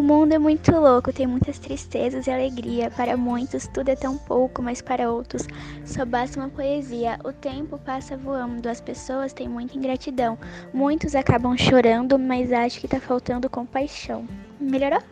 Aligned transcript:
O 0.00 0.02
mundo 0.02 0.32
é 0.32 0.38
muito 0.38 0.72
louco, 0.72 1.12
tem 1.12 1.26
muitas 1.26 1.58
tristezas 1.58 2.26
e 2.26 2.30
alegria. 2.30 2.90
Para 2.90 3.18
muitos, 3.18 3.66
tudo 3.66 3.90
é 3.90 3.94
tão 3.94 4.16
pouco, 4.16 4.62
mas 4.62 4.80
para 4.80 5.12
outros, 5.12 5.46
só 5.84 6.06
basta 6.06 6.40
uma 6.40 6.48
poesia. 6.48 7.20
O 7.22 7.34
tempo 7.34 7.76
passa 7.76 8.16
voando, 8.16 8.66
as 8.66 8.80
pessoas 8.80 9.34
têm 9.34 9.46
muita 9.46 9.76
ingratidão. 9.76 10.38
Muitos 10.72 11.14
acabam 11.14 11.54
chorando, 11.54 12.18
mas 12.18 12.50
acho 12.50 12.80
que 12.80 12.88
tá 12.88 12.98
faltando 12.98 13.50
compaixão. 13.50 14.26
Melhorou? 14.58 15.02